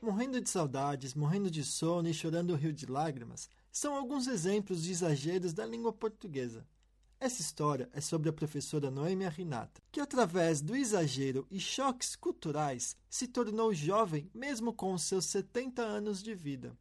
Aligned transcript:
Morrendo 0.00 0.40
de 0.40 0.48
saudades, 0.48 1.12
morrendo 1.12 1.50
de 1.50 1.64
sono 1.64 2.08
e 2.08 2.14
chorando 2.14 2.50
o 2.50 2.56
rio 2.56 2.72
de 2.72 2.86
lágrimas 2.86 3.50
são 3.72 3.96
alguns 3.96 4.28
exemplos 4.28 4.84
de 4.84 4.92
exageros 4.92 5.52
da 5.52 5.66
língua 5.66 5.92
portuguesa. 5.92 6.64
Essa 7.18 7.42
história 7.42 7.88
é 7.92 8.00
sobre 8.00 8.28
a 8.28 8.32
professora 8.32 8.92
Noêmia 8.92 9.28
Rinata, 9.28 9.82
que 9.90 10.00
através 10.00 10.60
do 10.60 10.76
exagero 10.76 11.44
e 11.50 11.58
choques 11.58 12.14
culturais 12.14 12.96
se 13.10 13.26
tornou 13.26 13.74
jovem 13.74 14.30
mesmo 14.32 14.72
com 14.72 14.96
seus 14.96 15.24
70 15.24 15.82
anos 15.82 16.22
de 16.22 16.32
vida. 16.32 16.78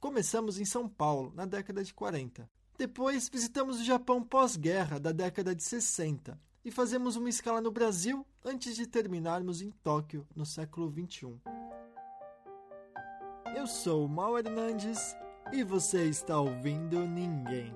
Começamos 0.00 0.58
em 0.58 0.64
São 0.64 0.88
Paulo, 0.88 1.32
na 1.36 1.46
década 1.46 1.84
de 1.84 1.94
40. 1.94 2.50
Depois 2.76 3.28
visitamos 3.28 3.78
o 3.78 3.84
Japão 3.84 4.24
pós-guerra 4.24 4.98
da 4.98 5.12
década 5.12 5.54
de 5.54 5.62
60 5.62 6.36
e 6.64 6.72
fazemos 6.72 7.14
uma 7.14 7.28
escala 7.28 7.60
no 7.60 7.70
Brasil 7.70 8.26
antes 8.44 8.74
de 8.74 8.88
terminarmos 8.88 9.62
em 9.62 9.70
Tóquio 9.70 10.26
no 10.34 10.44
século 10.44 10.90
21. 10.90 11.38
Eu 13.56 13.66
sou 13.66 14.04
o 14.04 14.08
Mal 14.08 14.38
Hernandes 14.38 15.16
e 15.50 15.64
você 15.64 16.04
está 16.04 16.38
ouvindo 16.38 17.06
Ninguém. 17.06 17.72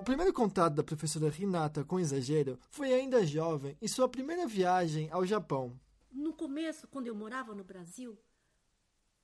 O 0.00 0.02
primeiro 0.02 0.32
contato 0.32 0.74
da 0.74 0.82
professora 0.82 1.30
Renata 1.30 1.84
com 1.84 2.00
exagero 2.00 2.58
foi 2.68 2.92
ainda 2.92 3.24
jovem 3.24 3.78
em 3.80 3.86
sua 3.86 4.08
primeira 4.08 4.48
viagem 4.48 5.08
ao 5.12 5.24
Japão. 5.24 5.78
No 6.10 6.32
começo, 6.32 6.88
quando 6.88 7.06
eu 7.06 7.14
morava 7.14 7.54
no 7.54 7.62
Brasil, 7.62 8.18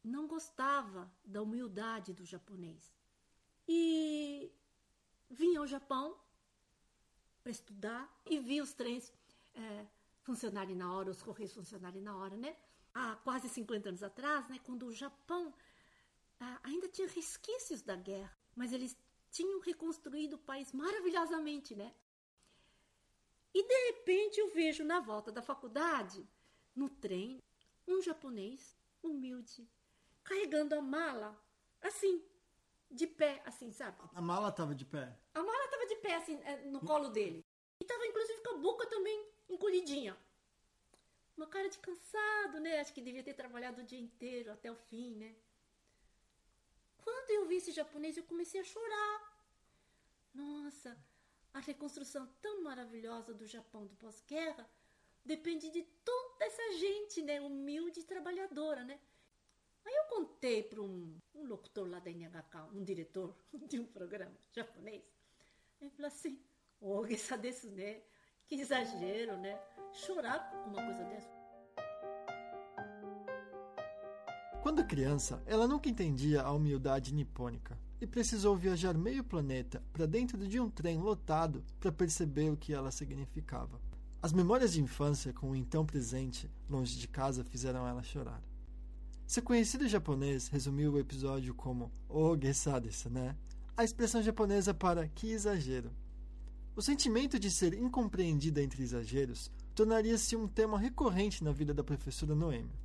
não 0.05 0.29
gostava 0.29 1.11
da 1.25 1.43
humildade 1.43 2.13
do 2.13 2.25
japonês. 2.25 2.95
E 3.67 4.53
vim 5.29 5.57
ao 5.57 5.67
Japão 5.67 6.17
para 7.43 7.51
estudar 7.51 8.09
e 8.25 8.39
vi 8.39 8.63
os 8.63 8.73
trens 8.73 9.13
é, 9.53 9.85
funcionarem 10.23 10.77
na 10.77 10.95
hora, 10.95 11.11
os 11.11 11.21
correios 11.21 11.53
funcionarem 11.53 12.01
na 12.01 12.17
hora, 12.17 12.37
né? 12.37 12.55
Há 12.99 13.15
quase 13.17 13.47
50 13.47 13.91
anos 13.91 14.03
atrás, 14.03 14.49
né, 14.49 14.59
quando 14.65 14.87
o 14.87 14.93
Japão 14.93 15.53
ah, 16.41 16.61
ainda 16.63 16.89
tinha 16.89 17.07
resquícios 17.07 17.83
da 17.83 17.95
guerra, 17.95 18.35
mas 18.55 18.73
eles 18.73 18.97
tinham 19.31 19.61
reconstruído 19.61 20.37
o 20.37 20.39
país 20.39 20.73
maravilhosamente, 20.73 21.75
né? 21.75 21.95
E 23.53 23.63
de 23.63 23.87
repente 23.89 24.41
eu 24.41 24.49
vejo 24.49 24.83
na 24.83 24.99
volta 25.01 25.31
da 25.31 25.43
faculdade, 25.43 26.27
no 26.75 26.89
trem, 26.89 27.43
um 27.87 28.01
japonês 28.01 28.75
humilde, 29.03 29.69
carregando 30.25 30.75
a 30.75 30.81
mala, 30.81 31.39
assim, 31.83 32.25
de 32.91 33.07
pé, 33.07 33.43
assim, 33.45 33.73
sabe? 33.73 33.99
A 34.15 34.23
mala 34.23 34.49
estava 34.49 34.75
de 34.75 34.87
pé? 34.87 35.15
A 35.35 35.43
mala 35.43 35.65
estava 35.67 35.87
de 35.87 35.97
pé, 35.97 36.15
assim, 36.15 36.41
é, 36.45 36.65
no 36.71 36.81
colo 36.81 37.11
dele. 37.11 37.45
E 37.79 37.85
estava 37.85 38.07
inclusive 38.07 38.41
com 38.43 38.55
a 38.55 38.59
boca 38.59 38.87
também 38.87 39.29
encolhidinha. 39.51 40.17
Uma 41.37 41.47
cara 41.47 41.69
de 41.69 41.79
cansado, 41.79 42.61
né? 42.61 42.81
Acho 42.81 42.95
que 42.95 43.01
devia 43.01 43.23
ter 43.23 43.35
trabalhado 43.35 43.83
o 43.83 43.85
dia 43.85 44.01
inteiro 44.01 44.51
até 44.51 44.71
o 44.71 44.77
fim, 44.77 45.15
né? 45.17 45.37
Quando 46.97 47.31
eu 47.31 47.47
vi 47.47 47.57
esse 47.57 47.73
japonês, 47.73 48.17
eu 48.17 48.25
comecei 48.25 48.61
a 48.61 48.65
chorar. 48.65 49.37
Nossa, 50.35 50.99
a 51.53 51.61
reconstrução 51.61 52.27
tão 52.41 52.63
maravilhosa 52.63 53.33
do 53.35 53.47
Japão 53.47 53.87
do 53.87 53.95
pós-guerra 53.97 54.69
depende 55.25 55.71
de 55.71 55.83
toda 55.83 56.45
essa 56.45 56.73
gente, 56.79 57.23
né, 57.23 57.41
humilde 57.41 58.01
e 58.01 58.05
trabalhadora, 58.05 58.85
né? 58.85 59.01
Aí 59.85 59.95
eu 59.95 60.05
contei 60.05 60.63
para 60.63 60.83
um, 60.83 61.17
um 61.35 61.45
locutor 61.45 61.89
lá 61.89 61.99
da 62.01 62.11
NHK, 62.11 62.71
um 62.75 62.83
diretor 62.83 63.37
de 63.69 63.79
um 63.79 63.87
programa 63.87 64.37
japonês. 64.53 65.05
Ele 65.81 65.91
falou 65.91 66.09
assim: 66.09 66.43
"Oh, 66.81 67.05
essa 67.07 67.37
desse, 67.37 67.71
né? 67.71 68.03
Que 68.49 68.55
exagero, 68.55 69.37
né? 69.39 69.59
Chorar 69.93 70.53
uma 70.67 70.83
coisa 70.85 71.03
dessa." 71.05 71.29
Quando 74.63 74.85
criança, 74.85 75.43
ela 75.47 75.67
nunca 75.67 75.89
entendia 75.89 76.43
a 76.43 76.53
humildade 76.53 77.15
nipônica 77.15 77.79
e 78.01 78.07
precisou 78.07 78.57
viajar 78.57 78.95
meio 78.95 79.25
planeta 79.25 79.83
para 79.93 80.07
dentro 80.07 80.39
de 80.47 80.61
um 80.61 80.69
trem 80.69 80.99
lotado 80.99 81.65
para 81.81 81.93
perceber 81.93 82.51
o 82.51 82.57
que 82.57 82.73
ela 82.73 82.91
significava. 82.91 83.81
As 84.23 84.33
memórias 84.33 84.73
de 84.73 84.83
infância 84.83 85.33
com 85.33 85.51
o 85.51 85.57
então 85.57 85.87
presente, 85.87 86.51
longe 86.69 86.97
de 86.97 87.07
casa, 87.07 87.45
fizeram 87.45 87.87
ela 87.87 88.03
chorar. 88.03 88.43
Seu 89.27 89.43
conhecido 89.43 89.89
japonês 89.89 90.49
resumiu 90.49 90.93
o 90.93 90.99
episódio 90.99 91.55
como 91.55 91.91
"Oh, 92.09 92.37
né? 93.11 93.37
A 93.77 93.85
expressão 93.85 94.23
japonesa 94.23 94.73
para 94.73 95.07
que 95.09 95.31
exagero. 95.31 95.91
O 96.77 96.83
sentimento 96.83 97.39
de 97.39 97.51
ser 97.51 97.73
incompreendida 97.73 98.63
entre 98.63 98.83
exageros 98.83 99.51
tornaria-se 99.75 100.37
um 100.37 100.47
tema 100.47 100.79
recorrente 100.79 101.43
na 101.43 101.51
vida 101.51 101.73
da 101.73 101.83
professora 101.83 102.35
Noemi. 102.35 102.79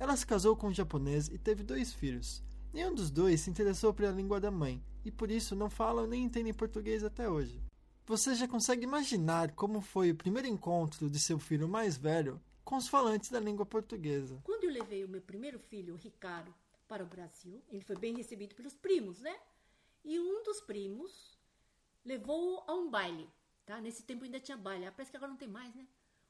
Ela 0.00 0.16
se 0.16 0.26
casou 0.26 0.56
com 0.56 0.66
um 0.66 0.74
japonês 0.74 1.28
e 1.28 1.38
teve 1.38 1.62
dois 1.62 1.92
filhos. 1.92 2.42
Nenhum 2.72 2.92
dos 2.92 3.08
dois 3.08 3.40
se 3.40 3.48
interessou 3.48 3.94
pela 3.94 4.10
língua 4.10 4.40
da 4.40 4.50
mãe 4.50 4.82
e 5.04 5.12
por 5.12 5.30
isso 5.30 5.54
não 5.54 5.70
falam 5.70 6.08
nem 6.08 6.24
entendem 6.24 6.52
português 6.52 7.04
até 7.04 7.28
hoje. 7.30 7.62
Você 8.04 8.34
já 8.34 8.48
consegue 8.48 8.82
imaginar 8.82 9.52
como 9.52 9.80
foi 9.80 10.10
o 10.10 10.16
primeiro 10.16 10.48
encontro 10.48 11.08
de 11.08 11.20
seu 11.20 11.38
filho 11.38 11.68
mais 11.68 11.96
velho 11.96 12.40
com 12.64 12.76
os 12.76 12.88
falantes 12.88 13.30
da 13.30 13.38
língua 13.38 13.64
portuguesa? 13.64 14.40
Quando 14.42 14.64
eu 14.64 14.72
levei 14.72 15.04
o 15.04 15.08
meu 15.08 15.22
primeiro 15.22 15.60
filho, 15.60 15.94
o 15.94 15.96
Ricardo, 15.96 16.52
para 16.88 17.04
o 17.04 17.06
Brasil, 17.06 17.62
ele 17.70 17.84
foi 17.84 17.96
bem 17.96 18.12
recebido 18.16 18.56
pelos 18.56 18.74
primos, 18.74 19.20
né? 19.20 19.36
E 20.04 20.18
um 20.18 20.42
dos 20.42 20.60
primos 20.62 21.38
levou-o 22.04 22.62
a 22.66 22.74
um 22.74 22.90
baile, 22.90 23.28
tá? 23.64 23.80
Nesse 23.80 24.02
tempo 24.02 24.24
ainda 24.24 24.40
tinha 24.40 24.56
baile, 24.56 24.86
ah, 24.86 24.92
parece 24.92 25.10
que 25.10 25.16
agora 25.16 25.30
não 25.30 25.38
tem 25.38 25.48
mais, 25.48 25.74
né? 25.74 25.86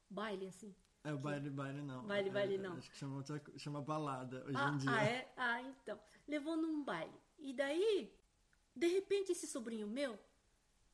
Baile 0.09 0.47
assim. 0.47 0.75
É 1.03 1.15
o 1.15 1.19
baile, 1.19 1.49
baile 1.49 1.83
não. 1.83 2.07
Baile, 2.07 2.29
é, 2.29 2.33
baile 2.33 2.59
não. 2.59 2.77
Acho 2.77 2.91
que 2.91 2.99
chama, 2.99 3.25
chama 3.57 3.81
balada 3.81 4.45
hoje 4.45 4.57
ah, 4.57 4.69
em 4.69 4.79
dia. 4.79 4.91
Ah, 4.91 5.05
é? 5.05 5.33
Ah, 5.37 5.63
então. 5.63 5.99
Levou 6.29 6.57
num 6.57 6.85
baile. 6.85 7.19
E 7.39 7.55
daí, 7.55 8.15
de 8.77 8.87
repente, 8.87 9.33
esse 9.33 9.47
sobrinho 9.47 9.87
meu 9.87 10.19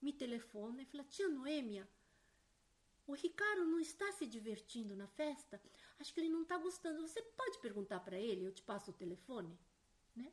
me 0.00 0.12
telefona 0.12 0.82
e 0.82 0.84
fala: 0.86 1.02
Tia 1.04 1.28
Noêmia, 1.28 1.88
o 3.06 3.14
Ricardo 3.14 3.64
não 3.64 3.80
está 3.80 4.12
se 4.12 4.26
divertindo 4.26 4.94
na 4.94 5.08
festa? 5.08 5.60
Acho 5.98 6.14
que 6.14 6.20
ele 6.20 6.28
não 6.28 6.42
está 6.42 6.56
gostando. 6.56 7.02
Você 7.02 7.20
pode 7.22 7.58
perguntar 7.58 8.00
para 8.00 8.16
ele? 8.16 8.44
Eu 8.44 8.52
te 8.52 8.62
passo 8.62 8.90
o 8.90 8.94
telefone? 8.94 9.58
Né? 10.14 10.32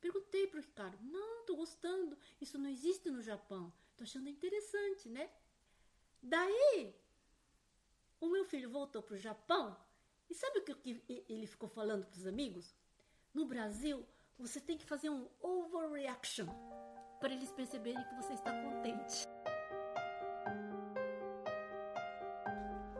Perguntei 0.00 0.46
para 0.46 0.58
o 0.58 0.62
Ricardo: 0.62 0.98
Não, 1.02 1.40
estou 1.40 1.56
gostando. 1.56 2.16
Isso 2.40 2.58
não 2.58 2.68
existe 2.68 3.10
no 3.10 3.22
Japão. 3.22 3.72
Estou 3.90 4.04
achando 4.04 4.28
interessante, 4.28 5.08
né? 5.08 5.30
Daí 6.22 6.94
o 8.20 8.28
meu 8.28 8.44
filho 8.44 8.70
voltou 8.70 9.02
para 9.02 9.14
o 9.14 9.18
Japão 9.18 9.76
e 10.28 10.34
sabe 10.34 10.58
o 10.58 10.64
que 10.64 11.02
ele 11.28 11.46
ficou 11.46 11.68
falando 11.68 12.04
para 12.06 12.18
os 12.18 12.26
amigos? 12.26 12.74
No 13.32 13.46
Brasil, 13.46 14.04
você 14.38 14.60
tem 14.60 14.76
que 14.76 14.84
fazer 14.84 15.10
um 15.10 15.28
overreaction 15.40 16.46
para 17.20 17.32
eles 17.32 17.50
perceberem 17.52 18.02
que 18.04 18.14
você 18.14 18.34
está 18.34 18.52
contente. 18.62 19.26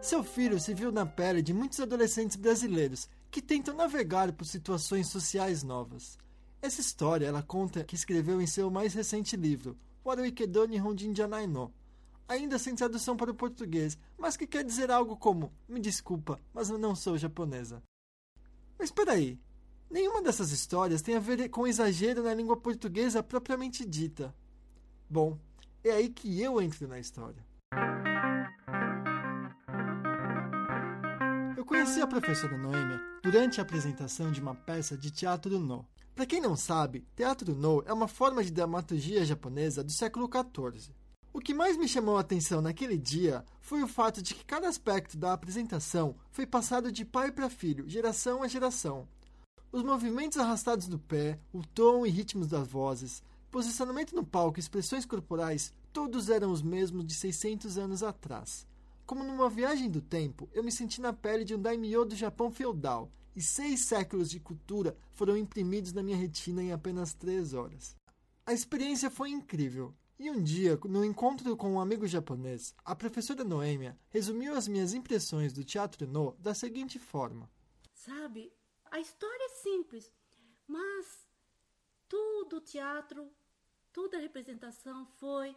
Seu 0.01 0.23
filho 0.23 0.61
se 0.61 0.73
viu 0.73 0.93
na 0.93 1.05
pele 1.05 1.43
de 1.43 1.53
muitos 1.53 1.81
adolescentes 1.81 2.37
brasileiros 2.37 3.09
que 3.31 3.43
tentam 3.43 3.75
navegar 3.75 4.33
por 4.33 4.45
situações 4.45 5.09
sociais 5.09 5.63
novas. 5.63 6.17
Essa 6.61 6.81
história 6.81 7.27
ela 7.27 7.43
conta 7.43 7.85
que 7.85 7.95
escreveu 7.95 8.41
em 8.41 8.47
seu 8.47 8.71
mais 8.71 8.95
recente 8.95 9.37
livro, 9.37 9.77
Waruikedo 10.05 10.67
Nihon 10.67 10.97
Janai 11.15 11.47
no, 11.47 11.73
ainda 12.29 12.59
sem 12.59 12.75
tradução 12.75 13.17
para 13.17 13.31
o 13.31 13.35
português, 13.35 13.99
mas 14.19 14.37
que 14.37 14.47
quer 14.47 14.65
dizer 14.65 14.91
algo 14.91 15.17
como: 15.17 15.53
Me 15.69 15.81
desculpa, 15.81 16.41
mas 16.53 16.71
eu 16.71 16.79
não 16.79 16.95
sou 16.95 17.17
japonesa. 17.17 17.83
Mas 18.79 18.89
espera 18.89 19.13
aí, 19.13 19.39
nenhuma 19.91 20.23
dessas 20.23 20.51
histórias 20.51 21.03
tem 21.03 21.17
a 21.17 21.21
ver 21.21 21.49
com 21.49 21.67
exagero 21.67 22.23
na 22.23 22.35
língua 22.35 22.57
portuguesa 22.57 23.23
propriamente 23.23 23.85
dita. 23.85 24.35
Bom, 25.09 25.39
é 25.85 25.93
aí 25.93 26.09
que 26.09 26.41
eu 26.41 26.61
entro 26.61 26.89
na 26.89 26.99
história. 26.99 27.45
Eu 31.57 31.65
conheci 31.65 32.01
a 32.01 32.07
professora 32.07 32.59
Noêmia 32.59 33.01
durante 33.23 33.61
a 33.61 33.63
apresentação 33.63 34.31
de 34.31 34.41
uma 34.41 34.55
peça 34.55 34.97
de 34.97 35.11
teatro 35.11 35.59
no. 35.59 35.87
Para 36.17 36.25
quem 36.25 36.41
não 36.41 36.57
sabe, 36.57 37.05
teatro 37.15 37.55
no 37.55 37.83
é 37.85 37.93
uma 37.93 38.09
forma 38.09 38.43
de 38.43 38.51
dramaturgia 38.51 39.23
japonesa 39.23 39.85
do 39.85 39.93
século 39.93 40.27
XIV. 40.27 40.91
O 41.31 41.41
que 41.41 41.53
mais 41.53 41.77
me 41.77 41.87
chamou 41.87 42.17
a 42.17 42.21
atenção 42.21 42.63
naquele 42.63 42.97
dia 42.97 43.45
foi 43.61 43.83
o 43.83 43.87
fato 43.87 44.23
de 44.23 44.33
que 44.33 44.43
cada 44.43 44.67
aspecto 44.67 45.19
da 45.19 45.35
apresentação 45.35 46.17
foi 46.33 46.47
passado 46.47 46.91
de 46.91 47.05
pai 47.05 47.31
para 47.31 47.51
filho, 47.51 47.87
geração 47.87 48.43
a 48.43 48.49
geração. 48.49 49.07
Os 49.71 49.83
movimentos 49.83 50.39
arrastados 50.39 50.89
do 50.89 50.99
pé, 50.99 51.39
o 51.53 51.61
tom 51.63 52.07
e 52.07 52.09
ritmos 52.09 52.47
das 52.47 52.67
vozes, 52.67 53.23
posicionamento 53.51 54.17
no 54.17 54.25
palco 54.25 54.59
e 54.59 54.61
expressões 54.61 55.05
corporais, 55.05 55.71
todos 55.93 56.31
eram 56.31 56.51
os 56.51 56.63
mesmos 56.63 57.05
de 57.05 57.13
600 57.13 57.77
anos 57.77 58.03
atrás. 58.03 58.67
Como 59.05 59.23
numa 59.23 59.51
viagem 59.51 59.91
do 59.91 60.01
tempo, 60.01 60.49
eu 60.55 60.65
me 60.65 60.73
senti 60.73 60.99
na 60.99 61.13
pele 61.13 61.45
de 61.45 61.55
um 61.55 61.61
daimyo 61.61 62.07
do 62.07 62.17
Japão 62.17 62.51
feudal, 62.51 63.11
e 63.37 63.43
seis 63.43 63.85
séculos 63.85 64.31
de 64.31 64.41
cultura 64.41 64.97
foram 65.13 65.37
imprimidos 65.37 65.93
na 65.93 66.03
minha 66.03 66.17
retina 66.17 66.63
em 66.63 66.73
apenas 66.73 67.13
três 67.13 67.53
horas. 67.53 67.95
A 68.47 68.55
experiência 68.55 69.11
foi 69.11 69.29
incrível. 69.31 69.95
E 70.19 70.31
um 70.31 70.43
dia, 70.43 70.81
no 70.87 71.05
encontro 71.05 71.55
com 71.55 71.75
um 71.75 71.81
amigo 71.81 72.07
japonês, 72.07 72.75
a 72.83 72.97
professora 72.97 73.45
Noêmia 73.45 73.99
resumiu 74.09 74.55
as 74.55 74.67
minhas 74.67 74.95
impressões 74.95 75.53
do 75.53 75.63
teatro 75.63 76.07
no 76.07 76.33
da 76.39 76.55
seguinte 76.55 76.99
forma: 76.99 77.51
Sabe? 77.93 78.51
A 78.91 78.99
história 78.99 79.45
é 79.45 79.49
simples, 79.57 80.11
mas 80.67 81.29
tudo 82.09 82.57
o 82.57 82.61
teatro, 82.63 83.31
toda 83.93 84.17
a 84.17 84.21
representação 84.21 85.05
foi 85.05 85.55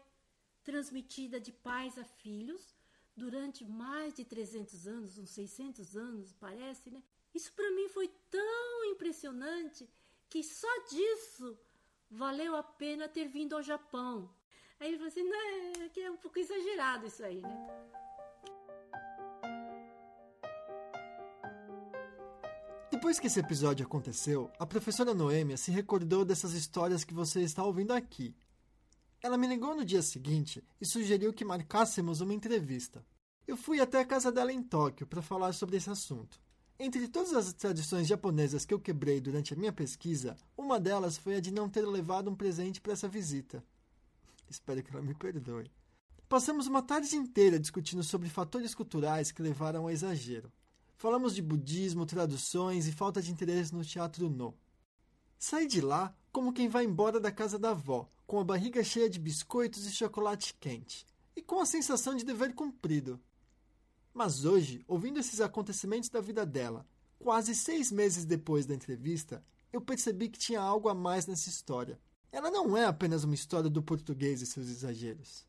transmitida 0.61 1.39
de 1.39 1.53
pais 1.53 1.97
a 1.97 2.03
filhos 2.03 2.75
durante 3.15 3.63
mais 3.63 4.13
de 4.13 4.25
300 4.25 4.87
anos, 4.87 5.17
uns 5.17 5.29
600 5.29 5.95
anos, 5.95 6.33
parece, 6.33 6.89
né? 6.91 7.01
Isso 7.33 7.53
para 7.53 7.71
mim 7.71 7.87
foi 7.89 8.07
tão 8.29 8.85
impressionante 8.85 9.89
que 10.29 10.43
só 10.43 10.67
disso 10.89 11.57
valeu 12.09 12.55
a 12.55 12.63
pena 12.63 13.07
ter 13.07 13.27
vindo 13.27 13.55
ao 13.55 13.61
Japão. 13.61 14.29
Aí 14.79 14.87
ele 14.87 14.97
falou 14.97 15.09
assim, 15.09 15.23
não, 15.23 15.83
é 15.83 15.89
que 15.89 16.01
é 16.01 16.09
um 16.09 16.17
pouco 16.17 16.39
exagerado 16.39 17.05
isso 17.05 17.23
aí, 17.23 17.41
né? 17.41 17.89
Depois 22.91 23.19
que 23.19 23.27
esse 23.27 23.39
episódio 23.39 23.85
aconteceu, 23.85 24.51
a 24.59 24.65
professora 24.65 25.13
Noêmia 25.13 25.57
se 25.57 25.71
recordou 25.71 26.25
dessas 26.25 26.53
histórias 26.53 27.03
que 27.03 27.13
você 27.13 27.41
está 27.41 27.63
ouvindo 27.63 27.91
aqui. 27.91 28.35
Ela 29.21 29.37
me 29.37 29.47
ligou 29.47 29.75
no 29.75 29.85
dia 29.85 30.01
seguinte 30.01 30.63
e 30.79 30.85
sugeriu 30.85 31.33
que 31.33 31.45
marcássemos 31.45 32.21
uma 32.21 32.33
entrevista. 32.33 33.05
Eu 33.47 33.57
fui 33.57 33.79
até 33.79 33.99
a 33.99 34.05
casa 34.05 34.31
dela 34.31 34.51
em 34.51 34.61
Tóquio 34.61 35.07
para 35.07 35.21
falar 35.21 35.53
sobre 35.53 35.77
esse 35.77 35.89
assunto. 35.89 36.41
Entre 36.81 37.09
todas 37.09 37.33
as 37.33 37.51
tradições 37.51 38.07
japonesas 38.07 38.63
que 38.63 38.73
eu 38.73 38.79
quebrei 38.79 39.19
durante 39.19 39.53
a 39.53 39.57
minha 39.57 39.73
pesquisa, 39.73 40.37
uma 40.57 40.79
delas 40.79 41.17
foi 41.17 41.35
a 41.35 41.41
de 41.41 41.51
não 41.51 41.67
ter 41.67 41.85
levado 41.85 42.29
um 42.29 42.35
presente 42.35 42.79
para 42.79 42.93
essa 42.93 43.05
visita. 43.05 43.61
Espero 44.49 44.81
que 44.81 44.89
ela 44.89 45.01
me 45.01 45.13
perdoe. 45.13 45.69
Passamos 46.29 46.67
uma 46.67 46.81
tarde 46.81 47.17
inteira 47.17 47.59
discutindo 47.59 48.01
sobre 48.01 48.29
fatores 48.29 48.73
culturais 48.73 49.29
que 49.29 49.41
levaram 49.41 49.81
ao 49.81 49.91
exagero. 49.91 50.49
Falamos 50.95 51.35
de 51.35 51.41
budismo, 51.41 52.05
traduções 52.05 52.87
e 52.87 52.93
falta 52.93 53.21
de 53.21 53.29
interesse 53.29 53.75
no 53.75 53.83
teatro 53.83 54.29
no. 54.29 54.55
Saí 55.37 55.67
de 55.67 55.81
lá 55.81 56.15
como 56.31 56.53
quem 56.53 56.69
vai 56.69 56.85
embora 56.85 57.19
da 57.19 57.31
casa 57.31 57.59
da 57.59 57.71
avó, 57.71 58.09
com 58.25 58.39
a 58.39 58.43
barriga 58.43 58.81
cheia 58.85 59.09
de 59.09 59.19
biscoitos 59.19 59.85
e 59.85 59.91
chocolate 59.91 60.55
quente, 60.57 61.05
e 61.35 61.41
com 61.41 61.59
a 61.59 61.65
sensação 61.65 62.15
de 62.15 62.23
dever 62.23 62.53
cumprido. 62.53 63.19
Mas 64.13 64.45
hoje, 64.45 64.83
ouvindo 64.88 65.19
esses 65.19 65.39
acontecimentos 65.39 66.09
da 66.09 66.19
vida 66.19 66.45
dela, 66.45 66.85
quase 67.19 67.56
seis 67.56 67.91
meses 67.91 68.25
depois 68.25 68.65
da 68.65 68.73
entrevista, 68.73 69.44
eu 69.71 69.79
percebi 69.79 70.29
que 70.29 70.39
tinha 70.39 70.59
algo 70.59 70.89
a 70.89 70.95
mais 70.95 71.27
nessa 71.27 71.50
história. 71.50 72.00
Ela 72.31 72.50
não 72.50 72.75
é 72.75 72.85
apenas 72.85 73.23
uma 73.23 73.35
história 73.35 73.69
do 73.69 73.83
português 73.83 74.41
e 74.41 74.45
seus 74.45 74.67
exageros. 74.67 75.45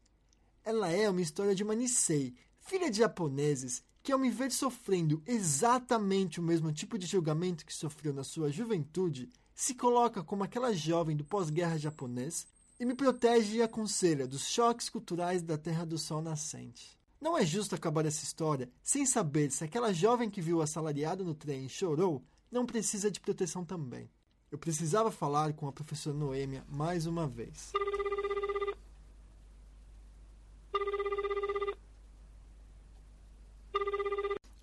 Ela 0.65 0.89
é 0.89 1.09
uma 1.09 1.23
história 1.23 1.55
de 1.55 1.63
uma 1.63 1.75
Nisei, 1.75 2.35
filha 2.59 2.91
de 2.91 2.99
japoneses, 2.99 3.83
que 4.03 4.13
ao 4.13 4.19
me 4.19 4.31
ver 4.31 4.51
sofrendo 4.51 5.23
exatamente 5.27 6.41
o 6.41 6.43
mesmo 6.43 6.73
tipo 6.73 6.99
de 6.99 7.07
julgamento 7.07 7.67
que 7.67 7.73
sofreu 7.73 8.13
na 8.13 8.25
sua 8.25 8.51
juventude, 8.51 9.31
se 9.55 9.75
coloca 9.75 10.23
como 10.23 10.43
aquela 10.43 10.73
jovem 10.73 11.17
do 11.17 11.25
pós-guerra 11.25 11.79
japonês 11.79 12.47
e 12.79 12.85
me 12.87 12.95
protege 12.95 13.59
e 13.59 13.63
aconselha 13.63 14.27
dos 14.27 14.47
choques 14.47 14.89
culturais 14.89 15.43
da 15.43 15.59
Terra 15.59 15.85
do 15.85 15.99
Sol 15.99 16.23
nascente. 16.23 17.00
Não 17.21 17.37
é 17.37 17.45
justo 17.45 17.75
acabar 17.75 18.07
essa 18.07 18.25
história 18.25 18.71
sem 18.83 19.05
saber 19.05 19.51
se 19.51 19.63
aquela 19.63 19.93
jovem 19.93 20.31
que 20.31 20.41
viu 20.41 20.57
o 20.57 20.63
assalariado 20.63 21.23
no 21.23 21.35
trem 21.35 21.67
e 21.67 21.69
chorou 21.69 22.25
não 22.51 22.65
precisa 22.65 23.11
de 23.11 23.21
proteção 23.21 23.63
também. 23.63 24.11
Eu 24.51 24.57
precisava 24.57 25.11
falar 25.11 25.53
com 25.53 25.69
a 25.69 25.73
professora 25.73 26.17
Noêmia 26.17 26.65
mais 26.67 27.07
uma 27.07 27.29
vez. 27.29 27.73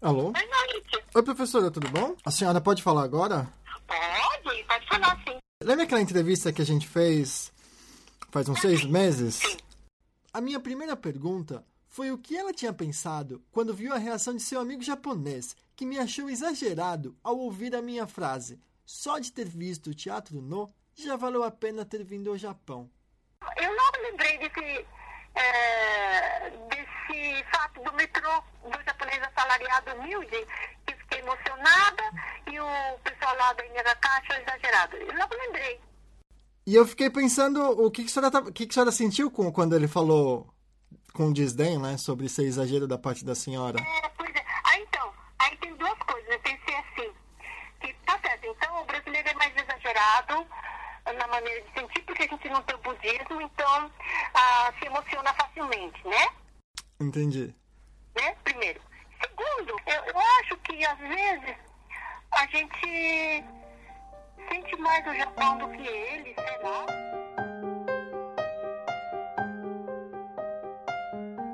Alô? 0.01 0.27
Oi, 0.27 0.33
noite. 0.33 1.06
Oi, 1.13 1.24
professora, 1.24 1.69
tudo 1.69 1.88
bom? 1.89 2.15
A 2.25 2.31
senhora 2.31 2.60
pode 2.60 2.81
falar 2.81 3.03
agora? 3.03 3.53
Pode, 3.86 4.63
pode 4.63 4.88
falar 4.88 5.24
sim. 5.24 5.38
Lembra 5.63 5.83
aquela 5.83 6.01
entrevista 6.01 6.51
que 6.51 6.62
a 6.63 6.65
gente 6.65 6.88
fez 6.88 7.53
faz 8.31 8.50
uns 8.50 8.60
seis 8.60 8.83
meses? 8.83 9.42
A 10.33 10.42
minha 10.42 10.60
primeira 10.60 10.95
pergunta 10.95 11.63
foi 11.97 12.11
o 12.11 12.17
que 12.19 12.38
ela 12.38 12.53
tinha 12.53 12.71
pensado 12.71 13.44
quando 13.51 13.73
viu 13.73 13.91
a 13.91 13.97
reação 13.97 14.35
de 14.35 14.44
seu 14.44 14.59
amigo 14.59 14.83
japonês, 14.83 15.55
que 15.75 15.83
me 15.83 15.97
achou 15.97 16.29
exagerado 16.29 17.17
ao 17.23 17.35
ouvir 17.39 17.75
a 17.75 17.81
minha 17.81 18.05
frase. 18.05 18.61
Só 18.85 19.17
de 19.17 19.31
ter 19.31 19.49
visto 19.49 19.89
o 19.89 19.95
teatro 19.95 20.39
no, 20.39 20.71
já 20.94 21.15
valeu 21.15 21.44
a 21.44 21.49
pena 21.49 21.83
ter 21.83 22.03
vindo 22.03 22.29
ao 22.29 22.38
Japão. 22.38 22.88
Eu 23.59 23.75
não 23.75 23.91
lembrei 24.03 24.38
desse, 24.38 24.85
é, 25.33 26.51
desse 26.69 27.44
fato 27.51 27.81
do 27.81 27.91
metrô 27.94 28.43
do 28.61 28.83
japonês 28.85 29.19
assalariado 29.23 29.95
humilde, 29.95 30.47
que 30.85 30.95
fiquei 30.97 31.17
emocionada, 31.17 32.03
e 32.45 32.59
o 32.59 33.00
pessoal 33.00 33.35
lá 33.38 33.53
da 33.53 33.65
Inhagaka 33.65 34.07
achou 34.07 34.35
exagerado. 34.35 34.97
Eu 34.97 35.13
não 35.15 35.27
lembrei. 35.31 35.81
E 36.63 36.75
eu 36.75 36.85
fiquei 36.85 37.09
pensando 37.09 37.59
o 37.59 37.89
que, 37.89 38.03
que, 38.03 38.11
a, 38.11 38.13
senhora, 38.13 38.38
o 38.38 38.53
que, 38.53 38.67
que 38.67 38.71
a 38.71 38.73
senhora 38.75 38.91
sentiu 38.91 39.31
com, 39.31 39.51
quando 39.51 39.75
ele 39.75 39.88
falou 39.88 40.47
com 41.17 41.33
desdém, 41.33 41.79
né, 41.79 41.97
sobre 41.97 42.29
ser 42.29 42.43
exagero 42.43 42.87
da 42.87 42.95
parte 42.95 43.25
da 43.25 43.33
senhora. 43.33 43.79
É, 43.81 44.09
pois 44.09 44.29
é. 44.35 44.45
Ah, 44.63 44.79
então, 44.79 45.11
aí 45.39 45.57
tem 45.57 45.73
duas 45.75 45.97
coisas. 45.97 46.29
Eu 46.29 46.39
pensei 46.41 46.75
assim, 46.75 47.11
que 47.81 47.91
tá 48.05 48.19
certo, 48.19 48.45
então 48.45 48.83
o 48.83 48.85
brasileiro 48.85 49.27
é 49.27 49.33
mais 49.33 49.51
exagerado 49.57 50.45
na 51.17 51.27
maneira 51.27 51.61
de 51.61 51.73
sentir, 51.73 52.01
porque 52.03 52.23
a 52.23 52.27
gente 52.27 52.49
não 52.49 52.61
tem 52.61 52.75
o 52.75 52.79
budismo, 52.79 53.41
então 53.41 53.91
ah, 54.35 54.71
se 54.77 54.85
emociona 54.85 55.33
facilmente, 55.33 56.07
né? 56.07 56.27
Entendi. 56.99 57.55
né? 58.15 58.35
Primeiro. 58.43 58.79
Segundo, 59.19 59.75
eu, 59.87 60.03
eu 60.13 60.19
acho 60.39 60.55
que 60.57 60.85
às 60.85 60.99
vezes 60.99 61.55
a 62.31 62.45
gente 62.47 63.43
sente 64.49 64.75
mais 64.75 65.07
o 65.07 65.15
Japão 65.15 65.57
do 65.57 65.69
que 65.69 65.87
ele, 65.87 66.35
sei 66.35 66.57
lá. 66.61 67.06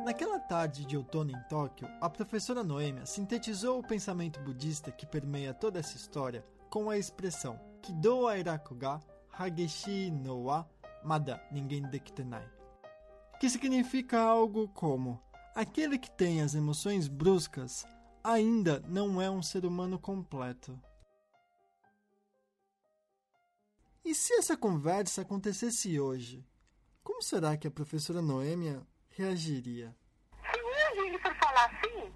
Naquela 0.04 0.38
tarde 0.38 0.86
de 0.86 0.98
outono 0.98 1.32
em 1.32 1.40
Tóquio, 1.48 1.88
a 2.02 2.10
professora 2.10 2.62
Noêmia 2.62 3.06
sintetizou 3.06 3.80
o 3.80 3.88
pensamento 3.88 4.40
budista 4.42 4.92
que 4.92 5.06
permeia 5.06 5.54
toda 5.54 5.80
essa 5.80 5.96
história 5.96 6.46
com 6.70 6.90
a 6.90 6.98
expressão 6.98 7.58
Kido 7.82 8.22
wa 8.22 8.38
iraku 8.38 8.76
ga 8.76 9.00
hageshi 9.32 10.12
no 10.12 10.46
wa 10.46 10.68
mada 11.04 11.42
ningen 11.52 11.84
dekitenai, 11.90 12.50
que 13.40 13.50
significa 13.50 14.20
algo 14.20 14.68
como 14.70 15.22
aquele 15.56 15.98
que 15.98 16.12
tem 16.12 16.42
as 16.42 16.54
emoções 16.54 17.08
bruscas 17.08 17.86
ainda 18.24 18.82
não 18.88 19.22
é 19.22 19.30
um 19.30 19.42
ser 19.42 19.66
humano 19.66 20.00
completo. 20.00 20.80
E 24.04 24.14
se 24.14 24.34
essa 24.34 24.58
conversa 24.58 25.22
acontecesse 25.22 26.00
hoje? 26.00 26.46
Como 27.04 27.22
será 27.22 27.56
que 27.58 27.68
a 27.68 27.72
professora 27.72 28.22
Noêmia 28.22 28.86
reagiria? 29.10 29.96
Se 30.52 30.62
hoje 30.62 31.08
ele 31.08 31.20
for 31.20 31.36
falar 31.36 31.53
assim, 31.66 32.14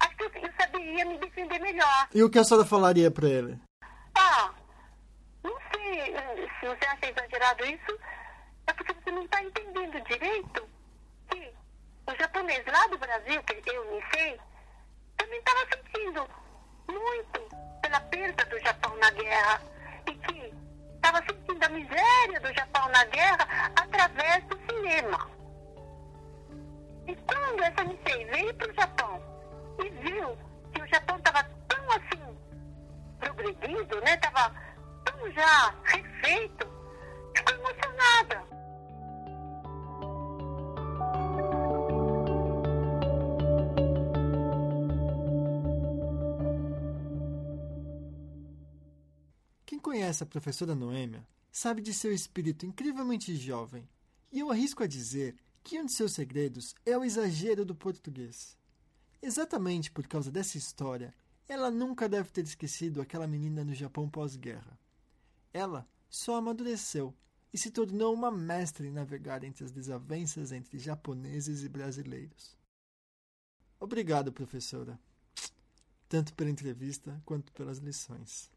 acho 0.00 0.16
que 0.16 0.24
eu, 0.24 0.30
eu 0.42 0.52
saberia 0.58 1.04
me 1.04 1.18
defender 1.18 1.58
melhor. 1.60 2.08
E 2.14 2.22
o 2.22 2.30
que 2.30 2.38
a 2.38 2.44
senhora 2.44 2.66
falaria 2.66 3.10
para 3.10 3.28
ele? 3.28 3.58
Ah, 4.14 4.52
não 5.42 5.56
sei 5.72 6.14
eh, 6.14 6.48
se 6.58 6.66
você 6.66 6.84
acha 6.86 7.10
exagerado 7.10 7.64
isso, 7.64 7.98
é 8.66 8.72
porque 8.72 8.92
você 8.92 9.10
não 9.10 9.24
está 9.24 9.42
entendendo 9.42 10.00
direito 10.04 10.68
que 11.30 11.52
o 12.06 12.16
japonês 12.18 12.64
lá 12.66 12.86
do 12.88 12.98
Brasil, 12.98 13.42
que 13.42 13.70
eu 13.70 13.84
me 13.92 14.02
sei, 14.14 14.38
também 15.16 15.38
estava 15.38 15.60
sentindo 15.74 16.28
muito 16.88 17.40
pela 17.82 18.00
perda 18.00 18.44
do 18.46 18.58
Japão 18.60 18.96
na 18.96 19.10
guerra 19.10 19.62
e 20.06 20.14
que 20.14 20.54
estava 20.96 21.18
sentindo 21.26 21.64
a 21.64 21.68
miséria 21.68 22.40
do 22.40 22.52
Japão 22.52 22.88
na 22.88 23.04
guerra 23.06 23.72
através 23.76 24.44
do 24.44 24.58
cinema. 24.68 25.39
E 27.10 27.16
quando 27.26 27.60
essa 27.60 27.82
Nisei 27.82 28.24
veio 28.26 28.54
para 28.54 28.70
o 28.70 28.74
Japão 28.74 29.20
e 29.80 29.90
viu 29.90 30.38
que 30.72 30.80
o 30.80 30.86
Japão 30.86 31.16
estava 31.16 31.42
tão 31.66 31.90
assim 31.90 32.38
progredido, 33.18 34.00
né? 34.02 34.14
Estava 34.14 34.54
tão 35.04 35.32
já 35.32 35.74
refeito, 35.86 36.68
ficou 37.36 37.54
emocionada. 37.56 38.44
Quem 49.66 49.80
conhece 49.80 50.22
a 50.22 50.26
professora 50.26 50.76
Noêmia 50.76 51.26
sabe 51.50 51.82
de 51.82 51.92
seu 51.92 52.12
espírito 52.12 52.64
incrivelmente 52.64 53.34
jovem, 53.34 53.88
e 54.30 54.38
eu 54.38 54.52
arrisco 54.52 54.84
a 54.84 54.86
dizer 54.86 55.34
que 55.62 55.78
um 55.80 55.86
de 55.86 55.92
seus 55.92 56.12
segredos 56.12 56.74
é 56.84 56.96
o 56.96 57.04
exagero 57.04 57.64
do 57.64 57.74
português. 57.74 58.58
Exatamente 59.22 59.90
por 59.90 60.06
causa 60.06 60.30
dessa 60.30 60.56
história, 60.56 61.14
ela 61.46 61.70
nunca 61.70 62.08
deve 62.08 62.30
ter 62.30 62.44
esquecido 62.44 63.00
aquela 63.00 63.26
menina 63.26 63.64
no 63.64 63.74
Japão 63.74 64.08
pós-guerra. 64.08 64.78
Ela 65.52 65.86
só 66.08 66.36
amadureceu 66.36 67.14
e 67.52 67.58
se 67.58 67.70
tornou 67.70 68.14
uma 68.14 68.30
mestra 68.30 68.86
em 68.86 68.90
navegar 68.92 69.42
entre 69.44 69.64
as 69.64 69.72
desavenças 69.72 70.52
entre 70.52 70.78
japoneses 70.78 71.62
e 71.62 71.68
brasileiros. 71.68 72.56
Obrigado, 73.78 74.32
professora. 74.32 74.98
tanto 76.08 76.34
pela 76.34 76.50
entrevista 76.50 77.22
quanto 77.24 77.52
pelas 77.52 77.78
lições. 77.78 78.50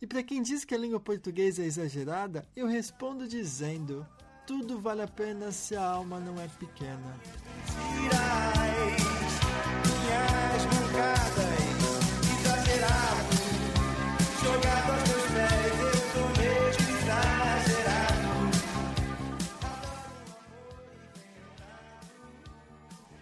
E 0.00 0.06
para 0.06 0.22
quem 0.22 0.42
diz 0.42 0.64
que 0.64 0.74
a 0.74 0.78
língua 0.78 0.98
portuguesa 0.98 1.62
é 1.62 1.66
exagerada, 1.66 2.48
eu 2.56 2.66
respondo 2.66 3.28
dizendo: 3.28 4.06
tudo 4.46 4.80
vale 4.80 5.02
a 5.02 5.08
pena 5.08 5.52
se 5.52 5.76
a 5.76 5.84
alma 5.84 6.18
não 6.18 6.40
é 6.40 6.48
pequena. 6.48 7.16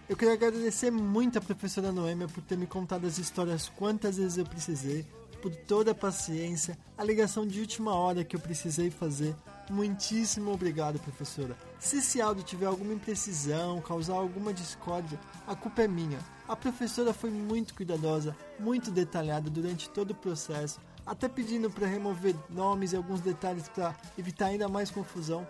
Eu 0.09 0.17
queria 0.17 0.33
agradecer 0.33 0.91
muito 0.91 1.37
a 1.37 1.41
professora 1.41 1.93
Noêmia 1.93 2.27
por 2.27 2.43
ter 2.43 2.57
me 2.57 2.67
contado 2.67 3.07
as 3.07 3.19
histórias 3.19 3.69
quantas 3.69 4.17
vezes 4.17 4.39
eu 4.39 4.47
precisei, 4.47 5.05
por 5.43 5.55
toda 5.55 5.91
a 5.91 5.95
paciência, 5.95 6.79
a 6.97 7.05
ligação 7.05 7.47
de 7.47 7.61
última 7.61 7.95
hora 7.95 8.25
que 8.25 8.35
eu 8.35 8.41
precisei 8.41 8.91
fazer. 8.91 9.37
Muitíssimo 9.71 10.53
obrigado, 10.53 10.99
professora. 10.99 11.57
Se 11.79 11.99
esse 11.99 12.21
áudio 12.21 12.43
tiver 12.43 12.67
alguma 12.67 12.93
imprecisão, 12.93 13.81
causar 13.81 14.15
alguma 14.15 14.53
discórdia, 14.53 15.19
a 15.47 15.55
culpa 15.55 15.83
é 15.83 15.89
minha. 15.89 16.19
A 16.49 16.57
professora 16.57 17.13
foi 17.13 17.31
muito 17.31 17.75
cuidadosa, 17.75 18.37
muito 18.59 18.91
detalhada 18.91 19.51
durante 19.51 19.91
todo 19.91 20.13
o 20.13 20.15
processo, 20.15 20.81
até 21.05 21.29
pedindo 21.29 21.71
para 21.71 21.87
remover 21.87 22.35
nomes 22.49 22.93
e 22.93 22.97
alguns 22.97 23.21
detalhes 23.21 23.69
para 23.69 23.95
evitar 24.17 24.47
ainda 24.47 24.69
mais 24.69 24.91
confusão 24.91 25.47